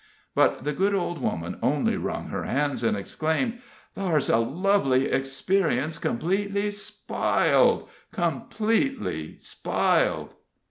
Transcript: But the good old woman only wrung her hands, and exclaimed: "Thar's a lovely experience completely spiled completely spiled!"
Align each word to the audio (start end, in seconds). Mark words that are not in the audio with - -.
But 0.33 0.63
the 0.63 0.73
good 0.73 0.95
old 0.95 1.19
woman 1.21 1.59
only 1.61 1.95
wrung 1.95 2.29
her 2.29 2.45
hands, 2.45 2.81
and 2.81 2.97
exclaimed: 2.97 3.61
"Thar's 3.93 4.29
a 4.31 4.37
lovely 4.39 5.05
experience 5.05 5.99
completely 5.99 6.71
spiled 6.71 7.87
completely 8.11 9.37
spiled!" 9.41 10.33